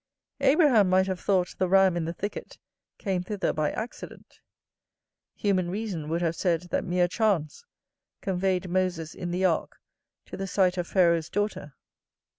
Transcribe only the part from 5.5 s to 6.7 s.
reason would have said